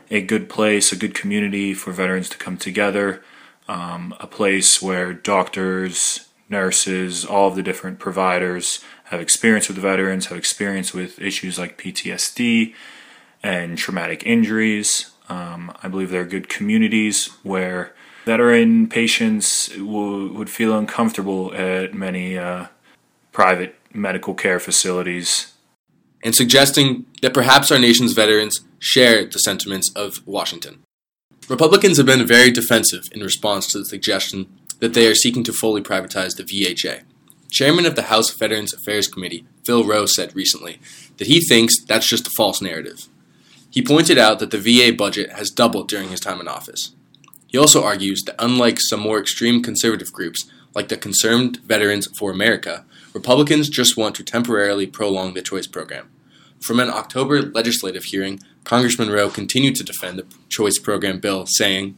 a 0.09 0.21
good 0.21 0.47
place, 0.47 0.91
a 0.91 0.95
good 0.95 1.13
community 1.13 1.73
for 1.73 1.91
veterans 1.91 2.29
to 2.29 2.37
come 2.37 2.55
together 2.55 3.21
um, 3.67 4.15
a 4.19 4.27
place 4.27 4.81
where 4.81 5.13
doctors, 5.13 6.27
nurses, 6.49 7.25
all 7.25 7.49
of 7.49 7.55
the 7.55 7.63
different 7.63 7.99
providers 7.99 8.83
have 9.05 9.19
experience 9.19 9.67
with 9.67 9.77
veterans, 9.77 10.27
have 10.27 10.37
experience 10.37 10.93
with 10.93 11.19
issues 11.19 11.57
like 11.57 11.77
PTSD 11.77 12.73
and 13.43 13.77
traumatic 13.77 14.25
injuries. 14.25 15.11
Um, 15.29 15.75
I 15.83 15.87
believe 15.87 16.09
there 16.09 16.21
are 16.21 16.25
good 16.25 16.49
communities 16.49 17.27
where 17.43 17.93
veteran 18.25 18.87
patients 18.87 19.75
would 19.77 20.49
feel 20.49 20.77
uncomfortable 20.77 21.53
at 21.53 21.93
many 21.93 22.37
uh, 22.37 22.67
private 23.31 23.75
medical 23.93 24.33
care 24.33 24.59
facilities. 24.59 25.53
And 26.23 26.35
suggesting 26.35 27.05
that 27.21 27.33
perhaps 27.33 27.71
our 27.71 27.79
nation's 27.79 28.13
veterans 28.13 28.61
share 28.79 29.25
the 29.25 29.39
sentiments 29.39 29.91
of 29.95 30.25
Washington. 30.25 30.83
Republicans 31.49 31.95
have 31.95 32.05
been 32.05 32.27
very 32.27 32.51
defensive 32.51 33.03
in 33.13 33.21
response 33.21 33.67
to 33.67 33.77
the 33.79 33.85
suggestion 33.85 34.47
that 34.79 34.93
they 34.93 35.07
are 35.07 35.15
seeking 35.15 35.45
to 35.45 35.53
fully 35.53 35.81
privatize 35.81 36.35
the 36.35 36.43
VHA. 36.43 37.03
Chairman 37.49 37.85
of 37.85 37.95
the 37.95 38.03
House 38.03 38.29
Veterans 38.33 38.73
Affairs 38.73 39.07
Committee, 39.07 39.45
Phil 39.65 39.85
Roe, 39.85 40.05
said 40.05 40.35
recently 40.35 40.79
that 41.17 41.27
he 41.27 41.39
thinks 41.39 41.81
that's 41.85 42.09
just 42.09 42.27
a 42.27 42.31
false 42.31 42.61
narrative. 42.61 43.07
He 43.69 43.81
pointed 43.81 44.17
out 44.17 44.39
that 44.39 44.51
the 44.51 44.57
VA 44.57 44.93
budget 44.95 45.31
has 45.31 45.49
doubled 45.49 45.87
during 45.87 46.09
his 46.09 46.19
time 46.19 46.41
in 46.41 46.49
office. 46.49 46.91
He 47.47 47.57
also 47.57 47.81
argues 47.81 48.23
that 48.23 48.35
unlike 48.39 48.79
some 48.81 48.99
more 48.99 49.19
extreme 49.19 49.63
conservative 49.63 50.11
groups, 50.11 50.51
like 50.75 50.89
the 50.89 50.97
Concerned 50.97 51.57
Veterans 51.65 52.07
for 52.19 52.29
America, 52.29 52.85
Republicans 53.13 53.69
just 53.69 53.95
want 53.95 54.15
to 54.15 54.23
temporarily 54.23 54.85
prolong 54.85 55.33
the 55.33 55.41
choice 55.41 55.65
program. 55.65 56.09
From 56.59 56.79
an 56.81 56.89
October 56.89 57.41
legislative 57.41 58.03
hearing, 58.03 58.41
Congressman 58.67 59.09
Roe 59.09 59.29
continued 59.29 59.75
to 59.75 59.83
defend 59.85 60.19
the 60.19 60.25
choice 60.49 60.77
program 60.77 61.21
bill, 61.21 61.45
saying, 61.47 61.95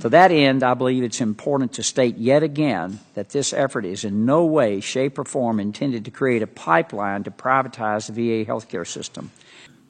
To 0.00 0.10
that 0.10 0.30
end, 0.30 0.62
I 0.62 0.74
believe 0.74 1.02
it's 1.02 1.22
important 1.22 1.72
to 1.72 1.82
state 1.82 2.18
yet 2.18 2.42
again 2.42 3.00
that 3.14 3.30
this 3.30 3.54
effort 3.54 3.86
is 3.86 4.04
in 4.04 4.26
no 4.26 4.44
way, 4.44 4.80
shape, 4.80 5.18
or 5.18 5.24
form 5.24 5.58
intended 5.58 6.04
to 6.04 6.10
create 6.10 6.42
a 6.42 6.46
pipeline 6.46 7.24
to 7.24 7.30
privatize 7.30 8.06
the 8.06 8.12
VA 8.12 8.50
healthcare 8.50 8.86
system. 8.86 9.30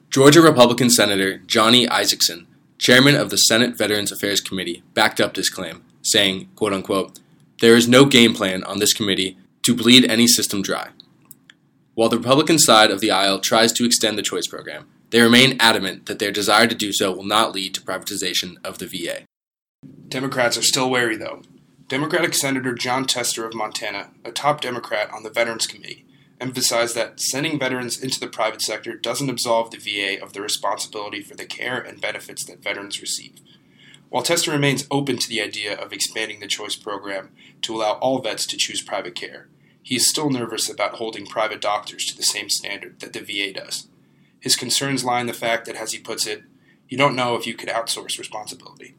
Georgia 0.09 0.41
Republican 0.41 0.89
Senator 0.89 1.39
Johnny 1.39 1.85
Isakson, 1.85 2.45
chairman 2.77 3.15
of 3.15 3.29
the 3.29 3.35
Senate 3.35 3.77
Veterans 3.77 4.13
Affairs 4.13 4.39
Committee, 4.39 4.81
backed 4.93 5.19
up 5.19 5.33
this 5.33 5.49
claim, 5.49 5.83
saying, 6.01 6.47
quote 6.55 6.71
unquote, 6.71 7.19
there 7.59 7.75
is 7.75 7.89
no 7.89 8.05
game 8.05 8.33
plan 8.33 8.63
on 8.63 8.79
this 8.79 8.93
committee 8.93 9.37
to 9.63 9.75
bleed 9.75 10.09
any 10.09 10.27
system 10.27 10.61
dry. 10.61 10.91
While 11.95 12.07
the 12.07 12.17
Republican 12.17 12.57
side 12.57 12.89
of 12.89 13.01
the 13.01 13.11
aisle 13.11 13.41
tries 13.41 13.73
to 13.73 13.83
extend 13.83 14.17
the 14.17 14.21
choice 14.21 14.47
program, 14.47 14.87
they 15.09 15.21
remain 15.21 15.57
adamant 15.59 16.05
that 16.05 16.19
their 16.19 16.31
desire 16.31 16.67
to 16.67 16.75
do 16.75 16.91
so 16.91 17.11
will 17.11 17.23
not 17.23 17.53
lead 17.53 17.73
to 17.75 17.81
privatization 17.81 18.57
of 18.63 18.77
the 18.77 18.85
VA. 18.85 19.23
Democrats 20.07 20.57
are 20.57 20.63
still 20.63 20.89
wary, 20.89 21.15
though. 21.15 21.41
Democratic 21.87 22.35
Senator 22.35 22.73
Jon 22.75 23.05
Tester 23.05 23.45
of 23.45 23.55
Montana, 23.55 24.11
a 24.23 24.31
top 24.31 24.61
Democrat 24.61 25.11
on 25.11 25.23
the 25.23 25.29
Veterans 25.29 25.65
Committee, 25.65 26.05
emphasized 26.39 26.95
that 26.95 27.19
sending 27.19 27.59
veterans 27.59 28.01
into 28.01 28.19
the 28.19 28.27
private 28.27 28.61
sector 28.61 28.95
doesn't 28.95 29.29
absolve 29.29 29.71
the 29.71 29.77
VA 29.77 30.21
of 30.23 30.33
the 30.33 30.41
responsibility 30.41 31.21
for 31.21 31.35
the 31.35 31.45
care 31.45 31.79
and 31.79 31.99
benefits 31.99 32.45
that 32.45 32.63
veterans 32.63 33.01
receive. 33.01 33.39
While 34.09 34.23
Tester 34.23 34.51
remains 34.51 34.87
open 34.89 35.17
to 35.17 35.29
the 35.29 35.41
idea 35.41 35.75
of 35.75 35.93
expanding 35.93 36.39
the 36.39 36.47
choice 36.47 36.75
program 36.75 37.29
to 37.61 37.75
allow 37.75 37.93
all 37.93 38.21
vets 38.21 38.45
to 38.47 38.57
choose 38.57 38.81
private 38.81 39.15
care, 39.15 39.47
he 39.81 39.95
is 39.95 40.09
still 40.09 40.29
nervous 40.29 40.69
about 40.69 40.95
holding 40.95 41.25
private 41.25 41.61
doctors 41.61 42.05
to 42.05 42.17
the 42.17 42.23
same 42.23 42.49
standard 42.49 42.99
that 42.99 43.13
the 43.13 43.19
VA 43.19 43.53
does. 43.53 43.87
His 44.39 44.55
concerns 44.55 45.03
lie 45.03 45.21
in 45.21 45.27
the 45.27 45.33
fact 45.33 45.65
that, 45.65 45.75
as 45.75 45.91
he 45.91 45.99
puts 45.99 46.25
it, 46.25 46.43
you 46.87 46.97
don't 46.97 47.15
know 47.15 47.35
if 47.35 47.45
you 47.45 47.53
could 47.53 47.69
outsource 47.69 48.17
responsibility. 48.17 48.95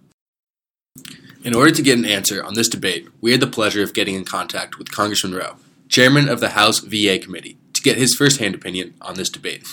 In 1.42 1.54
order 1.54 1.70
to 1.70 1.82
get 1.82 1.98
an 1.98 2.04
answer 2.04 2.44
on 2.44 2.54
this 2.54 2.68
debate, 2.68 3.08
we 3.20 3.32
had 3.32 3.40
the 3.40 3.46
pleasure 3.46 3.82
of 3.82 3.94
getting 3.94 4.14
in 4.14 4.24
contact 4.24 4.78
with 4.78 4.92
Congressman 4.92 5.34
Roe, 5.34 5.56
chairman 5.88 6.28
of 6.28 6.40
the 6.40 6.50
House 6.50 6.80
VA 6.80 7.18
Committee, 7.18 7.56
to 7.72 7.80
get 7.80 7.96
his 7.96 8.14
firsthand 8.14 8.54
opinion 8.54 8.94
on 9.00 9.14
this 9.14 9.30
debate. 9.30 9.66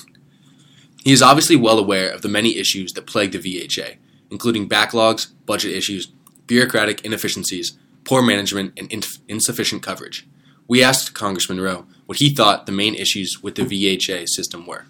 He 1.03 1.11
is 1.11 1.21
obviously 1.21 1.57
well 1.57 1.77
aware 1.77 2.09
of 2.09 2.21
the 2.21 2.29
many 2.29 2.57
issues 2.57 2.93
that 2.93 3.05
plague 3.05 3.33
the 3.33 3.39
VHA, 3.39 3.97
including 4.31 4.69
backlogs, 4.69 5.27
budget 5.45 5.73
issues, 5.73 6.07
bureaucratic 6.47 7.01
inefficiencies, 7.01 7.77
poor 8.05 8.21
management, 8.21 8.73
and 8.77 9.05
insufficient 9.27 9.83
coverage. 9.83 10.25
We 10.67 10.83
asked 10.83 11.13
Congressman 11.13 11.59
Roe 11.59 11.85
what 12.05 12.19
he 12.19 12.33
thought 12.33 12.65
the 12.65 12.71
main 12.71 12.95
issues 12.95 13.43
with 13.43 13.55
the 13.55 13.63
VHA 13.63 14.27
system 14.29 14.65
were. 14.65 14.85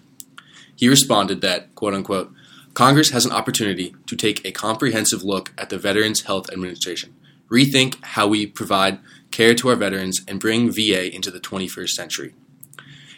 He 0.78 0.88
responded 0.88 1.40
that, 1.40 1.74
quote 1.74 1.92
unquote, 1.92 2.32
Congress 2.72 3.10
has 3.10 3.26
an 3.26 3.32
opportunity 3.32 3.96
to 4.06 4.14
take 4.14 4.44
a 4.44 4.52
comprehensive 4.52 5.24
look 5.24 5.52
at 5.58 5.70
the 5.70 5.76
Veterans 5.76 6.22
Health 6.22 6.48
Administration, 6.52 7.16
rethink 7.50 7.96
how 8.02 8.28
we 8.28 8.46
provide 8.46 9.00
care 9.32 9.56
to 9.56 9.70
our 9.70 9.74
veterans, 9.74 10.20
and 10.28 10.38
bring 10.38 10.70
VA 10.70 11.12
into 11.12 11.32
the 11.32 11.40
21st 11.40 11.88
century. 11.88 12.34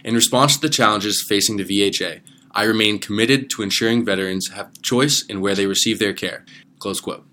In 0.03 0.15
response 0.15 0.55
to 0.55 0.63
the 0.63 0.71
challenges 0.71 1.23
facing 1.29 1.59
the 1.59 1.65
VHA, 1.65 2.23
I 2.53 2.65
remain 2.65 2.99
committed 2.99 3.51
to 3.51 3.63
ensuring 3.63 4.07
veterans 4.07 4.49
have 4.55 4.81
choice 4.81 5.23
in 5.29 5.43
where 5.43 5.55
they 5.55 5.67
receive 5.67 5.99
their 5.99 6.15
care. 6.15 6.47
Close 6.79 6.99
quote. 6.99 7.27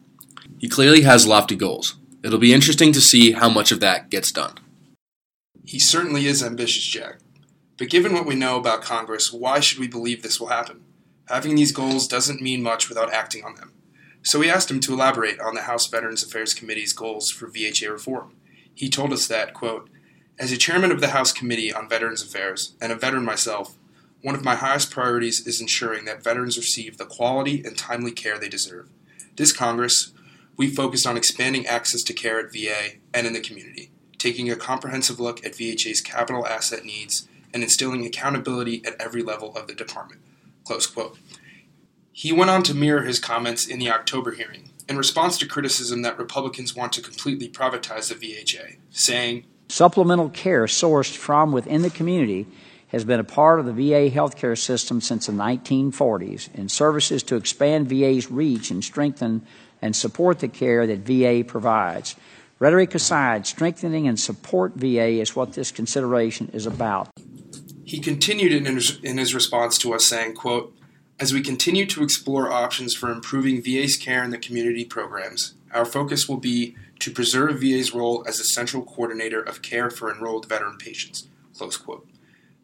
He 0.58 0.68
clearly 0.68 1.04
has 1.04 1.26
lofty 1.26 1.56
goals. 1.56 1.96
It'll 2.22 2.38
be 2.38 2.54
interesting 2.54 2.92
to 2.92 3.00
see 3.00 3.32
how 3.32 3.48
much 3.48 3.72
of 3.72 3.80
that 3.80 4.10
gets 4.10 4.34
done. 4.34 4.56
He 5.64 5.80
certainly 5.80 6.26
is 6.26 6.44
ambitious, 6.44 6.84
Jack. 6.84 7.20
But 7.78 7.90
given 7.90 8.14
what 8.14 8.26
we 8.26 8.36
know 8.36 8.58
about 8.58 8.82
Congress, 8.82 9.32
why 9.32 9.60
should 9.60 9.80
we 9.80 9.88
believe 9.88 10.24
this 10.24 10.40
will 10.40 10.48
happen? 10.48 10.84
Having 11.28 11.56
these 11.56 11.72
goals 11.72 12.08
doesn't 12.08 12.42
mean 12.42 12.64
much 12.64 12.90
without 12.90 13.14
acting 13.14 13.44
on 13.44 13.56
them. 13.56 13.74
So 14.24 14.40
we 14.40 14.50
asked 14.50 14.72
him 14.72 14.80
to 14.82 14.94
elaborate 14.94 15.40
on 15.40 15.54
the 15.54 15.62
House 15.62 15.88
Veterans 15.88 16.24
Affairs 16.24 16.54
Committee's 16.54 16.94
goals 16.94 17.30
for 17.30 17.48
VHA 17.48 17.92
reform. 17.92 18.36
He 18.74 18.90
told 18.90 19.14
us 19.14 19.28
that, 19.28 19.54
quote, 19.54 19.90
as 20.40 20.52
a 20.52 20.58
chairman 20.58 20.92
of 20.92 21.02
the 21.02 21.10
House 21.10 21.32
Committee 21.32 21.74
on 21.74 21.90
Veterans 21.90 22.24
Affairs 22.24 22.76
and 22.82 22.92
a 22.92 22.96
veteran 22.96 23.26
myself, 23.26 23.78
one 24.22 24.36
of 24.36 24.44
my 24.44 24.56
highest 24.56 24.92
priorities 24.92 25.46
is 25.46 25.62
ensuring 25.62 26.06
that 26.06 26.24
veterans 26.24 26.58
receive 26.58 26.98
the 26.98 27.06
quality 27.06 27.64
and 27.64 27.78
timely 27.78 28.12
care 28.12 28.38
they 28.38 28.50
deserve. 28.50 28.90
This 29.36 29.52
Congress, 29.52 30.12
we 30.56 30.70
focused 30.70 31.08
on 31.08 31.18
expanding 31.18 31.66
access 31.68 32.02
to 32.04 32.14
care 32.14 32.40
at 32.40 32.52
VA 32.52 32.98
and 33.14 33.28
in 33.28 33.34
the 33.34 33.40
community, 33.40 33.92
taking 34.18 34.50
a 34.50 34.56
comprehensive 34.56 35.20
look 35.20 35.46
at 35.46 35.54
VHA's 35.54 36.02
capital 36.02 36.46
asset 36.46 36.84
needs 36.84 37.28
and 37.54 37.64
instilling 37.64 38.06
accountability 38.06 38.84
at 38.86 39.00
every 39.00 39.24
level 39.24 39.56
of 39.56 39.68
the 39.68 39.74
department. 39.74 40.22
Close 40.66 40.88
quote. 40.88 41.18
He 42.12 42.32
went 42.32 42.50
on 42.50 42.64
to 42.64 42.74
mirror 42.74 43.04
his 43.04 43.20
comments 43.20 43.68
in 43.68 43.80
the 43.80 43.92
October 43.92 44.32
hearing 44.32 44.72
in 44.90 44.98
response 44.98 45.38
to 45.38 45.46
criticism 45.46 46.02
that 46.02 46.18
Republicans 46.18 46.76
want 46.76 46.94
to 46.94 47.02
completely 47.02 47.50
privatize 47.50 48.10
the 48.10 48.16
VHA, 48.16 48.78
saying, 48.90 49.46
Supplemental 49.70 50.30
care 50.30 50.66
sourced 50.66 51.16
from 51.16 51.52
within 51.52 51.82
the 51.82 51.90
community 51.90 52.48
has 52.88 53.04
been 53.04 53.20
a 53.20 53.24
part 53.24 53.60
of 53.60 53.66
the 53.66 53.74
VA 53.74 54.10
healthcare 54.10 54.58
system 54.58 55.02
since 55.02 55.26
the 55.26 55.34
1940s, 55.34 56.50
and 56.56 56.72
services 56.72 57.22
to 57.24 57.36
expand 57.36 57.90
VA's 57.90 58.32
reach 58.32 58.72
and 58.72 58.84
strengthen 58.84 59.46
and 59.82 59.96
support 59.96 60.40
the 60.40 60.48
care 60.48 60.88
that 60.88 61.00
VA 61.00 61.44
provides. 61.46 62.16
Rhetoric 62.60 62.96
aside, 62.96 63.46
strengthening 63.46 64.08
and 64.08 64.20
support 64.20 64.74
VA 64.76 65.20
is 65.20 65.36
what 65.36 65.54
this 65.54 65.70
consideration 65.70 66.50
is 66.54 66.66
about. 66.66 67.10
He 67.88 68.00
continued 68.00 68.52
in 68.52 68.66
his, 68.66 69.00
in 69.02 69.18
his 69.18 69.34
response 69.34 69.78
to 69.78 69.94
us 69.94 70.10
saying, 70.10 70.34
quote, 70.34 70.76
as 71.22 71.34
we 71.34 71.40
continue 71.40 71.86
to 71.86 72.04
explore 72.04 72.52
options 72.52 72.94
for 72.94 73.10
improving 73.10 73.64
VA's 73.64 73.96
care 73.96 74.26
in 74.26 74.30
the 74.30 74.38
community 74.38 74.84
programs, 74.84 75.54
our 75.72 75.86
focus 75.86 76.28
will 76.28 76.38
be 76.38 76.76
to 77.00 77.12
preserve 77.12 77.62
VA's 77.62 77.94
role 77.94 78.26
as 78.28 78.42
a 78.42 78.44
central 78.44 78.84
coordinator 78.84 79.42
of 79.42 79.62
care 79.62 79.90
for 79.90 80.14
enrolled 80.14 80.50
veteran 80.50 80.78
patients. 80.78 81.30
Close 81.58 81.78
quote. 81.78 82.06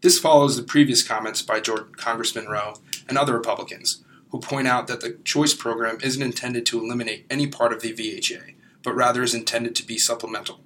This 0.01 0.20
follows 0.20 0.58
the 0.58 0.63
previous 0.63 1.08
comments 1.08 1.42
by 1.42 1.62
George, 1.62 1.94
Congressman 1.94 2.48
Roe 2.48 2.74
and 3.08 3.18
other 3.18 3.34
Republicans, 3.34 4.03
who 4.32 4.42
point 4.42 4.68
out 4.68 4.88
that 4.88 5.00
the 5.00 5.20
choice 5.24 5.53
program 5.53 6.00
isn't 6.03 6.22
intended 6.22 6.65
to 6.65 6.84
eliminate 6.84 7.25
any 7.30 7.48
part 7.48 7.72
of 7.72 7.82
the 7.82 7.94
VHA, 7.94 8.56
but 8.84 8.94
rather 8.94 9.24
is 9.24 9.34
intended 9.34 9.74
to 9.77 9.88
be 9.88 9.98
supplemental. 9.98 10.60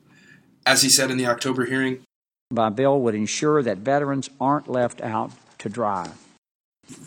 As 0.65 0.81
he 0.81 0.89
said 0.89 1.11
in 1.11 1.17
the 1.17 1.27
October 1.27 1.65
hearing, 1.65 2.06
by 2.49 2.69
bill 2.69 3.01
would 3.01 3.15
ensure 3.15 3.61
that 3.61 3.79
veterans 3.79 4.29
aren't 4.39 4.69
left 4.69 5.01
out 5.01 5.31
to 5.57 5.67
dry. 5.67 6.09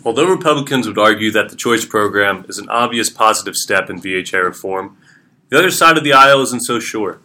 Although 0.04 0.28
Republicans 0.28 0.86
would 0.86 0.98
argue 0.98 1.30
that 1.30 1.48
the 1.48 1.56
choice 1.56 1.86
program 1.86 2.44
is 2.48 2.58
an 2.58 2.68
obvious 2.68 3.08
positive 3.08 3.54
step 3.54 3.88
in 3.88 4.00
VHA 4.00 4.44
reform, 4.44 4.98
the 5.48 5.58
other 5.58 5.70
side 5.70 5.96
of 5.96 6.04
the 6.04 6.12
aisle 6.12 6.42
isn't 6.42 6.60
so 6.60 6.78
sure. 6.78 7.20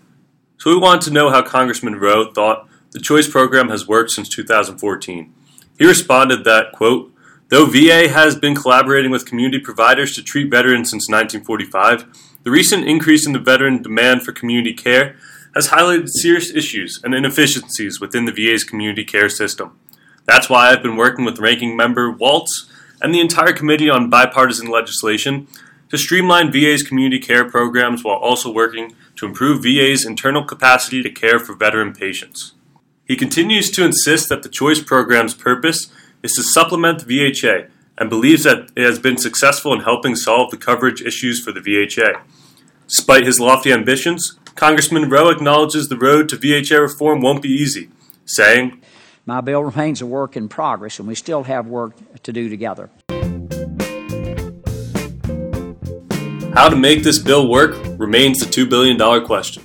So 0.57 0.69
we 0.69 0.77
wanted 0.77 1.01
to 1.03 1.11
know 1.11 1.29
how 1.29 1.41
Congressman 1.41 1.95
Roe 1.95 2.31
thought 2.31 2.69
the 2.91 3.01
choice 3.01 3.27
program 3.27 3.67
has 3.67 3.87
worked 3.87 4.11
since 4.11 4.29
2014. 4.29 5.33
He 5.77 5.85
responded 5.85 6.45
that, 6.45 6.71
quote, 6.71 7.11
Though 7.49 7.65
VA 7.65 8.07
has 8.07 8.37
been 8.37 8.55
collaborating 8.55 9.11
with 9.11 9.25
community 9.25 9.59
providers 9.59 10.15
to 10.15 10.23
treat 10.23 10.49
veterans 10.49 10.89
since 10.89 11.09
1945, 11.09 12.05
the 12.43 12.51
recent 12.51 12.87
increase 12.87 13.27
in 13.27 13.33
the 13.33 13.39
veteran 13.39 13.81
demand 13.81 14.23
for 14.23 14.31
community 14.31 14.73
care 14.73 15.17
has 15.55 15.69
highlighted 15.69 16.09
serious 16.09 16.53
issues 16.53 16.99
and 17.03 17.15
inefficiencies 17.15 18.01
within 18.01 18.25
the 18.25 18.31
VA's 18.31 18.63
community 18.63 19.05
care 19.05 19.29
system. 19.29 19.79
That's 20.25 20.49
why 20.49 20.69
I've 20.69 20.83
been 20.83 20.97
working 20.97 21.23
with 21.23 21.39
Ranking 21.39 21.77
Member 21.77 22.11
Walz 22.11 22.69
and 23.01 23.13
the 23.13 23.21
entire 23.21 23.53
Committee 23.53 23.89
on 23.89 24.09
Bipartisan 24.09 24.69
Legislation 24.69 25.47
to 25.89 25.97
streamline 25.97 26.51
VA's 26.51 26.83
community 26.83 27.19
care 27.19 27.49
programs 27.49 28.03
while 28.03 28.17
also 28.17 28.51
working 28.51 28.95
to 29.15 29.25
improve 29.25 29.63
VA's 29.63 30.05
internal 30.05 30.43
capacity 30.43 31.01
to 31.01 31.09
care 31.09 31.39
for 31.39 31.53
veteran 31.55 31.93
patients. 31.93 32.53
He 33.07 33.15
continues 33.15 33.69
to 33.71 33.85
insist 33.85 34.29
that 34.29 34.43
the 34.43 34.49
choice 34.49 34.81
program's 34.81 35.35
purpose 35.35 35.89
is 36.23 36.33
to 36.33 36.43
supplement 36.43 37.05
the 37.05 37.31
VHA 37.31 37.69
and 37.97 38.09
believes 38.09 38.43
that 38.43 38.71
it 38.75 38.83
has 38.83 38.99
been 38.99 39.17
successful 39.17 39.73
in 39.73 39.81
helping 39.81 40.15
solve 40.15 40.51
the 40.51 40.57
coverage 40.57 41.01
issues 41.01 41.41
for 41.41 41.51
the 41.51 41.61
VHA. 41.61 42.19
Despite 42.87 43.25
his 43.25 43.39
lofty 43.39 43.71
ambitions, 43.71 44.37
Congressman 44.55 45.09
Roe 45.09 45.29
acknowledges 45.29 45.89
the 45.89 45.97
road 45.97 46.29
to 46.29 46.37
VHA 46.37 46.79
reform 46.79 47.19
won't 47.19 47.41
be 47.41 47.49
easy, 47.49 47.89
saying, 48.23 48.81
My 49.25 49.41
bill 49.41 49.61
remains 49.61 50.01
a 50.01 50.05
work 50.05 50.37
in 50.37 50.47
progress, 50.47 50.97
and 50.97 51.09
we 51.09 51.15
still 51.15 51.43
have 51.43 51.67
work 51.67 51.93
to 52.23 52.31
do 52.31 52.47
together. 52.47 52.89
How 56.53 56.69
to 56.69 56.75
make 56.77 57.03
this 57.03 57.19
bill 57.19 57.49
work 57.49 57.75
remains 57.99 58.39
the 58.39 58.45
$2 58.45 58.69
billion 58.69 59.25
question. 59.25 59.63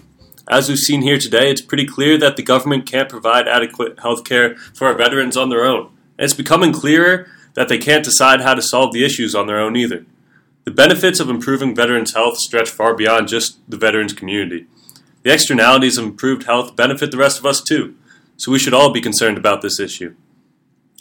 As 0.49 0.68
we've 0.68 0.76
seen 0.76 1.02
here 1.02 1.18
today, 1.18 1.49
it's 1.52 1.61
pretty 1.61 1.87
clear 1.87 2.18
that 2.18 2.37
the 2.37 2.42
government 2.42 2.90
can't 2.90 3.09
provide 3.09 3.47
adequate 3.47 4.00
health 4.00 4.25
care 4.25 4.56
for 4.56 4.88
our 4.88 4.94
veterans 4.94 5.37
on 5.37 5.50
their 5.50 5.64
own. 5.64 5.92
And 6.18 6.25
it's 6.25 6.35
becoming 6.35 6.73
clearer 6.73 7.28
that 7.54 7.68
they 7.68 7.78
can't 7.78 8.04
decide 8.04 8.40
how 8.40 8.54
to 8.54 8.62
solve 8.62 8.92
the 8.92 9.04
issues 9.04 9.37
on 9.37 9.47
their 9.47 9.61
own 9.61 9.76
either. 9.76 10.04
The 10.64 10.73
benefits 10.73 11.20
of 11.20 11.30
improving 11.30 11.76
veterans' 11.76 12.14
health 12.14 12.38
stretch 12.38 12.68
far 12.68 12.97
beyond 12.97 13.28
just 13.28 13.59
the 13.70 13.76
veterans 13.76 14.12
community. 14.12 14.66
The 15.23 15.33
externalities 15.33 15.99
of 15.99 16.05
improved 16.05 16.45
health 16.45 16.77
benefit 16.77 17.11
the 17.11 17.19
rest 17.19 17.39
of 17.39 17.47
us 17.47 17.62
too, 17.62 17.95
so 18.37 18.50
we 18.50 18.59
should 18.59 18.75
all 18.75 18.93
be 18.93 19.00
concerned 19.00 19.37
about 19.37 19.61
this 19.62 19.79
issue. 19.79 20.15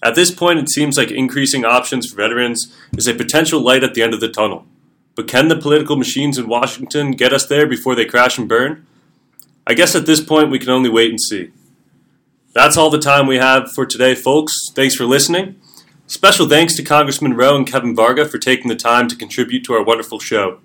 At 0.04 0.16
this 0.16 0.32
point, 0.32 0.60
it 0.60 0.70
seems 0.70 0.98
like 0.98 1.12
increasing 1.12 1.66
options 1.66 2.08
for 2.08 2.16
veterans 2.16 2.74
is 2.98 3.08
a 3.08 3.14
potential 3.14 3.62
light 3.62 3.84
at 3.84 3.94
the 3.94 4.02
end 4.02 4.14
of 4.14 4.20
the 4.20 4.30
tunnel. 4.30 4.66
But 5.16 5.28
can 5.28 5.50
the 5.50 5.58
political 5.58 5.98
machines 5.98 6.38
in 6.38 6.48
Washington 6.48 7.12
get 7.12 7.34
us 7.34 7.46
there 7.46 7.68
before 7.68 7.96
they 7.96 8.06
crash 8.06 8.38
and 8.38 8.48
burn? 8.48 8.86
I 9.68 9.74
guess 9.74 9.96
at 9.96 10.06
this 10.06 10.22
point 10.22 10.50
we 10.50 10.60
can 10.60 10.70
only 10.70 10.90
wait 10.90 11.10
and 11.10 11.20
see. 11.20 11.52
That's 12.54 12.78
all 12.78 12.90
the 12.90 13.00
time 13.00 13.28
we 13.28 13.38
have 13.38 13.72
for 13.72 13.86
today, 13.86 14.16
folks. 14.16 14.54
Thanks 14.74 14.96
for 14.96 15.06
listening. 15.06 15.60
Special 16.08 16.50
thanks 16.50 16.76
to 16.76 16.84
Congressman 16.84 17.36
Roe 17.36 17.56
and 17.56 17.68
Kevin 17.68 17.96
Varga 17.96 18.26
for 18.28 18.40
taking 18.40 18.68
the 18.68 18.76
time 18.76 19.08
to 19.10 19.16
contribute 19.16 19.64
to 19.66 19.74
our 19.74 19.84
wonderful 19.84 20.20
show. 20.20 20.60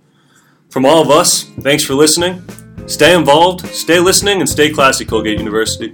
From 0.71 0.87
all 0.87 1.03
of 1.03 1.11
us, 1.11 1.45
thanks 1.61 1.85
for 1.85 1.95
listening. 1.95 2.64
Stay 2.87 3.15
involved, 3.15 3.67
stay 3.69 3.99
listening, 3.99 4.41
and 4.41 4.49
stay 4.49 4.71
classy, 4.71 5.05
Colgate 5.05 5.39
University. 5.39 5.93